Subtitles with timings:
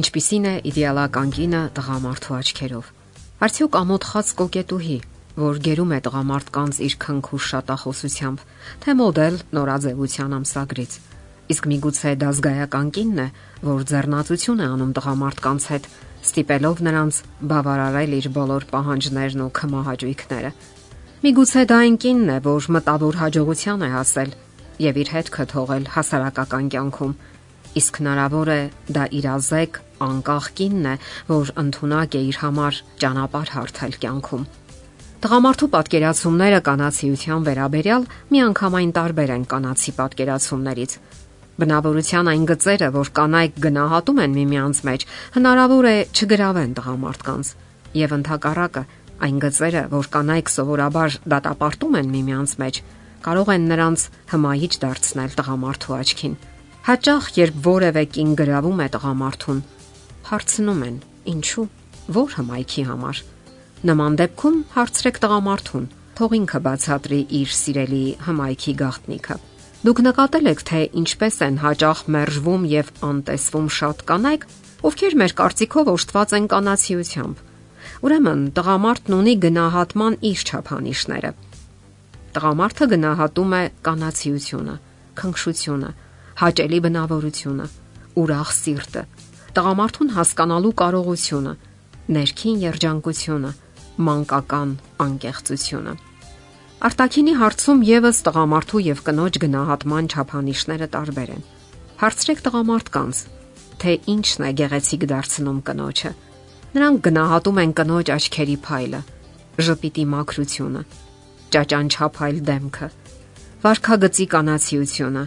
[0.00, 2.86] Ինչպիսին է իդեալական կինը տղամարդու աչքերով։
[3.44, 4.96] Արդյոք ամոթ խած կոկետուհի,
[5.40, 8.44] որ գերում է տղամարդկանց իր քնքուշ շատախոսությամբ,
[8.80, 10.92] թե մոդել նորաձևության ամսագրից։
[11.50, 13.28] Իսկ միգուցե դա զգայական կինն է,
[13.66, 15.88] որ ձեռնացություն է անում տղամարդկանց հետ,
[16.30, 20.50] ստիպելով նրանց բավարարել իր բոլոր պահանջներն ու քմահաճույքները։
[21.20, 24.30] Միգուցե դա այն կինն է, որ մտավոր հաջողության է հասել
[24.80, 27.12] եւ իր հետքը թողել հասարակական կյանքում։
[27.78, 28.60] Իսկ հնարավոր է
[28.90, 30.94] դա իրազեկ, անկախ կինն է,
[31.30, 34.44] որ ընդունակ է իր համար ճանապարհ հարթել կյանքում։
[35.20, 40.92] Տղամարդու պատկերացումները կանացիության վերաբերյալ միանգամայն տարբեր են կանացի պատկերացումներից։
[41.60, 45.04] Բնավորության այն գծերը, որ կանայք գնահատում են միմյանց մեջ,
[45.36, 47.50] հնարավոր է չգրավեն տղամարդկանց,
[48.00, 48.82] եւ ընդհակառակը
[49.20, 52.80] այն գծերը, որ կանայք սովորաբար դատապարտում են միմյանց մեջ,
[53.28, 56.34] կարող են նրանց հմայիչ դարձնել տղամարդու աչքին։
[56.90, 59.58] Հաճախ, երբ որևէ կին գրավում է տղամարդուն,
[60.26, 60.96] հարցնում են.
[61.30, 61.66] ինչու,
[62.16, 63.20] որ հմայքի համար։
[63.90, 65.84] Նման դեպքում հարցրեք տղամարդուն,
[66.18, 69.36] թող ինքը բացատրի իր սիրելի հմայքի գաղտնիքը։
[69.86, 74.42] Դուք նկատել եք, թե ինչպես են հաճախ մերժվում եւ անտեսվում շատ կանայք,
[74.90, 77.36] ովքեր մեր կարծիքով օժտված են կանացիությամբ։
[78.02, 81.34] Ուրեմն տղամարդն ունի գնահատման իր չափանիշները։
[82.34, 84.74] Տղամարդը գնահատում է կանացիությունը,
[85.20, 85.90] քնքշությունը,
[86.40, 87.64] հաճելի բնավորությունը,
[88.20, 89.00] ուրախ սիրտը,
[89.56, 91.50] տղամարդուն հասկանալու կարողությունը,
[92.16, 93.50] ներքին երջանկությունը,
[94.06, 94.70] մանկական
[95.04, 95.92] անկեղծությունը։
[96.88, 101.42] Արտակինի հարցում եւս տղամարդու եւ կնոջ գնահատման չափանիշները տարբեր են։
[102.00, 103.20] Հարցրեք տղամարդկանց,
[103.84, 106.12] թե ինչն է գեղեցիկ դարձնում կնոջը։
[106.70, 109.00] Նրանք գնահատում են կնոջ աչքերի փայլը,
[109.60, 110.82] ժպիտի մաքրությունը,
[111.52, 112.88] ճաճանչափայլ դեմքը,
[113.60, 115.24] վարքագծի կանացիությունը,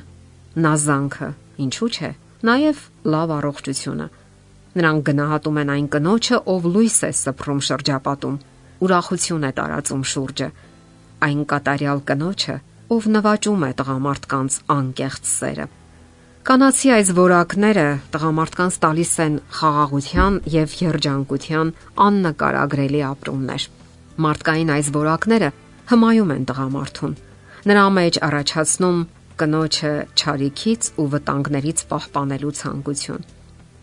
[0.54, 1.30] նազանքը,
[1.64, 2.12] ինչու՞ չէ,
[2.46, 2.82] նաև
[3.14, 4.08] լավ առողջությունը։
[4.74, 8.36] Նրանք գնահատում են այն կնոջը, ով լույս է սփռում շրջապատում,
[8.84, 10.50] ուրախություն է տարածում շուրջը,
[11.24, 12.56] այն կատարյալ կնոջը,
[12.94, 15.68] ով նվաճում է տղամարդկանց անկեղծ սերը։
[16.44, 21.70] Կանացի այս որակները տղամարդկանց տալիս են խաղաղության եւ երջանկության
[22.06, 23.68] աննկարագրելի ապրումներ։
[24.26, 25.50] Մարդկային այս որակները
[25.94, 27.14] հմայում են տղամարդուն։
[27.64, 29.00] Նրա մեջ առաջացնում
[29.40, 33.26] կնոջը ճարիքից ու վտանգներից պահպանելու ցանկություն։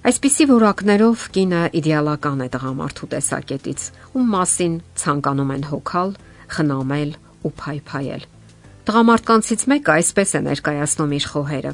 [0.00, 3.80] Այսպիսի որակներով կինը իդեալական է տղամարդու տեսակետից,
[4.16, 6.14] ում մասին ցանկանում են հոգալ,
[6.54, 7.10] խնամել
[7.44, 8.24] ու փայփայել։
[8.90, 11.72] Տղամարդկանցից մեկը այսպես է ներկայացնում իր խոհերը.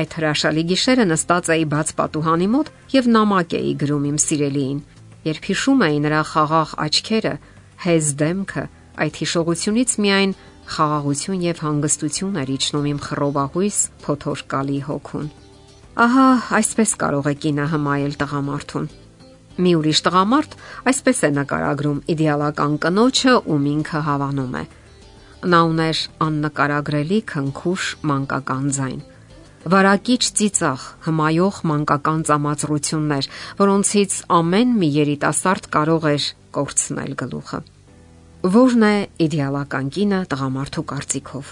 [0.00, 4.80] Այդ հրաշալի գիշերը նստած էի բաց պատուհանի մոտ եւ նամակ էի գրում իմ սիրելիին։
[5.30, 7.34] Երբ հիշում էի նրա խաղաղ աչքերը,
[7.84, 8.64] հեզ դեմքը,
[9.04, 10.32] այդ հիշողությունից միայն
[10.68, 15.30] խաղաղություն եւ հանգստություն էր իջնում իմ խռովահույս փոթորկալի հոգուն։
[16.04, 16.26] Ահա
[16.60, 18.90] այսպես կարող է կինը հմայել տղամարդուն։
[19.60, 20.58] Մի ուրիշ տղամարդ
[20.90, 22.02] այսպես է նկարագրում.
[22.14, 24.64] Իդեալական կնոջը, ում ինքը հավանում է։
[25.50, 29.00] Նա ուներ աննկարագրելի քնքուշ մանկական ձայն
[29.60, 33.26] վարակիչ ծիծաղ, հմայող մանկական ծամածրություններ,
[33.60, 37.60] որոնցից ամեն մի երիտասարդ կարող էր կորցնել գլուխը։
[38.40, 41.48] Որն է իդեալական կինը տղամարդու կարծիքով։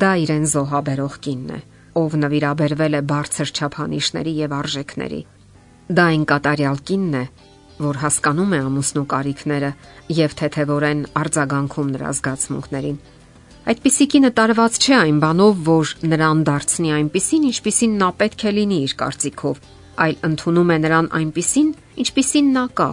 [0.00, 1.60] Դա իրեն զոհաբերող կինն է,
[1.96, 5.20] ով նվիրաբերվել է բարձր չափանիշների եւ արժեքների։
[5.88, 7.22] Դա այն կատարյալ կինն է,
[7.80, 9.70] որ հասկանում է ամուսնու կարիքները
[10.18, 12.98] եւ թեթեվորեն արձագանքում նրա զգացմունքներին
[13.68, 18.78] Այդպիսի կինը տարված չէ այն բանով, որ նրան դարձնի այնպիսին, ինչպիսին նա պետք է լինի
[18.84, 19.58] իր կարծիքով,
[20.04, 21.68] այլ ընդունում է նրան այնպիսին,
[22.04, 22.88] ինչպիսին նա կա,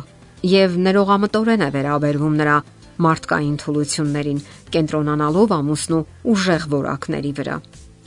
[0.51, 2.57] եւ ներողամտորեն է վերաբերվում նրա
[3.05, 4.39] մարդկային թուլություններին,
[4.75, 6.03] կենտրոնանալով ամուսնու
[6.35, 7.57] ուժեղ որակների վրա։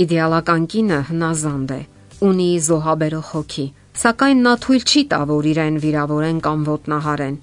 [0.04, 1.80] Իդեալական կինը հնազանդ է,
[2.28, 3.66] ունի զոհաբերող հոգի,
[3.98, 7.36] սակայն նա թույլ չի տա, որ իրեն վիրավորեն կամ ոտնահարեն։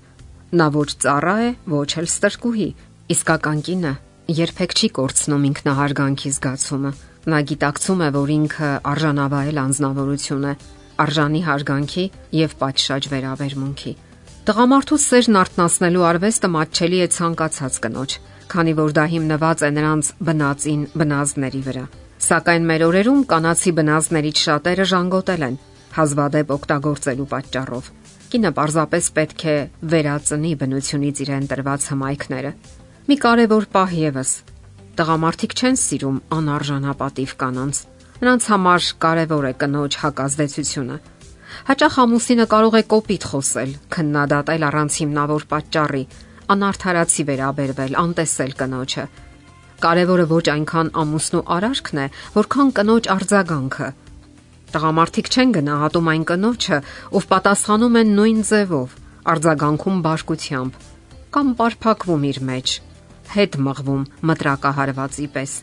[0.56, 2.70] Նա ոչ ծառա է, ոչ էլ ստրկուհի։
[3.16, 3.94] Իսկական կինը
[4.26, 6.92] երբեք չի կորցնում ինքնահարգանքի զգացումը։
[7.30, 10.54] Նա գիտակցում է, որ ինքը արժանավայել անznավորություն է,
[11.06, 12.06] արժանի հարգանքի
[12.40, 13.94] եւ պատշաճ վերաբերմունքի։
[14.46, 18.16] Տղամարդու սերն արտնասնելու արվեստը մատչելի է ցանկացած կնոջ,
[18.52, 21.86] քանի որ դա հիմնված է նրանց բնածին բնազդների վրա։
[22.26, 25.58] Սակայն մեր օրերում կանացի բնազդներից շատերը ժանգոտել են
[25.98, 27.90] հազվադեպ օգտագործելու պատճառով։
[28.36, 29.58] Կինը պարզապես պետք է
[29.96, 32.52] վերածնի բնությունից իրեն տրված հմայքները
[33.06, 34.30] Մի կարևոր պահ եւս.
[34.98, 37.82] տղամարդիկ չեն սիրում անարժանապատիվ կանանց։
[38.22, 40.96] Նրանց համար կարևոր է կնոջ հակազդեցությունը։
[41.70, 46.04] Հաճախ ամուսինը կարող է կոպիտ խոսել, քննադատել առանց հիմնավոր պատճառի,
[46.56, 49.06] անարթարացի վերաբերվել, անտեսել կնոջը։
[49.86, 53.88] Կարևորը ոչ այնքան ամուսնու արարքն է, որքան կնոջ արձագանքը։
[54.76, 56.82] Տղամարդիկ չեն գնահատում այն կնոջը,
[57.16, 59.00] ով պատասխանում են նույն ձևով,
[59.36, 60.84] արձագանքում բաշկությամբ
[61.36, 62.74] կամ պարփակվում իր մեջ,
[63.36, 65.56] հետ մղվում մտրակահարվածի պես։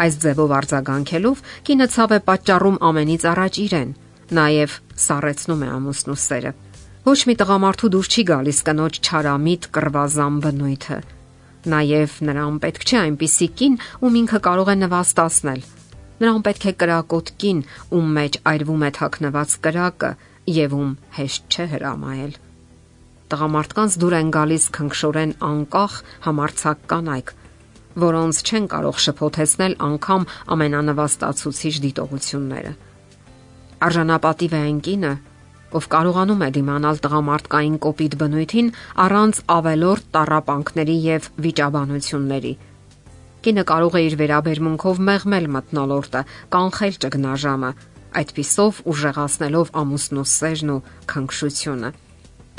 [0.00, 3.90] Այս ձևով արձագանքելով կինը ցավ է պատճառում ամենից առաջ իրեն,
[4.38, 6.52] նաև սառեցնում է ամուսնու սերը։
[7.04, 10.98] Ոչ մի տղամարդու դուր չի գալիս կնոջ չարամիտ կռվազան բնույթը։
[11.74, 15.64] Նաև նրան պետք չէ այնպիսի կին, ում ինքը կարող է նվաստացնել
[16.22, 17.60] Նրան պետք է կրակոտ կին,
[17.90, 20.10] ում մեջ այրվում է թաքնված կրակը
[20.54, 22.36] եւ ում հեշտ չէ հրամայել։
[23.34, 25.96] Տղամարդկանց դուր են գալիս քնքշորեն անկախ
[26.28, 27.34] համարցակ կանայք,
[28.04, 32.72] որոնց չեն կարող շփոթեցնել անգամ ամենանվաստացուցիչ դիտողությունները։
[33.84, 35.14] Արժանապատիվ է այն կինը,
[35.74, 38.70] ով կարողանում է դիմանալ տղամարդկային կոպիտ բնույթին
[39.04, 42.54] առանց ավելորտ տարապանքների եւ վիճաբանությունների
[43.44, 46.20] Կինը կարող է իր վերաբերմունքով մեղմել մտնոլորտը,
[46.54, 47.70] կանխել ճգնաժամը,
[48.20, 50.78] այդпիսով ուժեղացնելով ամուսնու սերն ու
[51.12, 51.90] քնքշությունը։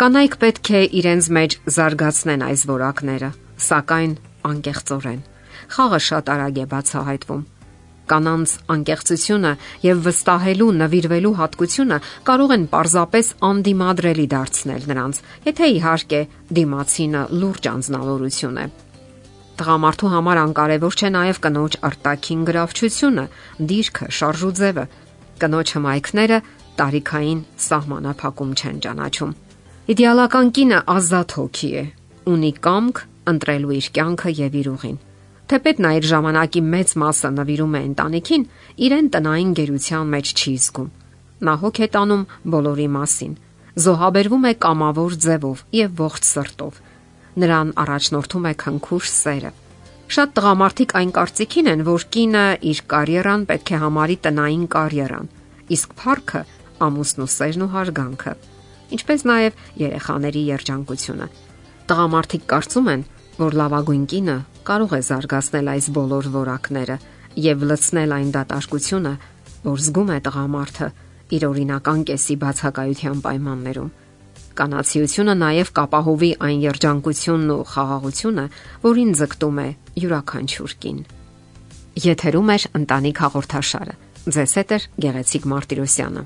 [0.03, 3.31] Կանայք պետք է իրենց մեջ զարգացնեն այս որակները,
[3.65, 4.15] սակայն
[4.51, 5.21] անկեղծորեն։
[5.73, 7.43] Խաղը շատ արագ է բացահայտվում
[8.11, 9.51] կանանց անկեղծությունը
[9.85, 11.99] եւ վստահելու նվիրվելու հատկությունը
[12.29, 16.21] կարող են պարզապես անդիմադրելի դարձնել նրանց, եթե իհարկե
[16.59, 18.67] դիմացինը լուրջ անznավորություն է։
[19.55, 23.25] Տղամարդու համար անկարևոր չէ նաև կնոջ արտաքին գրավչությունը,
[23.71, 24.85] դիրքը, շարժուձևը։
[25.39, 26.39] Կնոջ հմայքները
[26.75, 29.33] տարիքային սահմանափակում չեն ճանաչում։
[29.95, 31.83] Իդեալական կինը ազատ հոգի է,
[32.35, 34.97] ունի կամք ընտրելու իր կյանքը եւ իր ուղին։
[35.45, 38.43] Թեպետ նա իր ժամանակի մեծ մասը նվիրում է ընտանիքին,
[38.85, 40.89] իրեն տնային գերության մեջ չի զգում։
[41.45, 42.23] Նա հոգ է տանում
[42.55, 43.33] բոլորի մասին,
[43.85, 46.83] զոհաբերվում է կամավոր ձևով եւ ողջ սրտով
[47.35, 49.51] նրան առաջնորդում է քնքուշ սերը։
[50.15, 55.29] Շատ տղամարդիկ այն կարծիքին են, որ կինը իր կարիերան պետք է համարի տնային կարիերան,
[55.75, 56.41] իսկ փառքը
[56.85, 58.33] ամուսնու սերն ու հարգանքը,
[58.95, 61.27] ինչպես նաև երեխաների երջանկությունը։
[61.89, 63.05] Տղամարդիկ կարծում են,
[63.41, 64.37] որ լավագույն կինը
[64.69, 66.97] կարող է զարգացնել այս բոլոր որակները
[67.49, 69.13] եւ լցնել այն դատարկությունը,
[69.65, 70.89] որ զգում է տղամարդը
[71.35, 73.93] իր օրինական կեսի բացակայության պայմաններում
[74.55, 78.45] Կանացիությունը նաև կապահովի այն երջանկությունն ու խաղաղությունը,
[78.85, 79.67] որին ձգտում է
[80.03, 81.01] յուրաքանչյուր կին։
[82.05, 83.99] Եթերում է ընտանիք հաղորդաշարը։
[84.35, 86.25] Ձեզ հետ է Գեղեցիկ Մարտիրոսյանը։